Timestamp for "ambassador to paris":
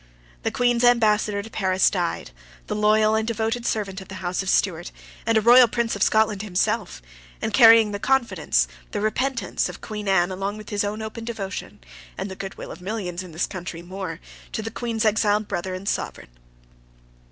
0.83-1.87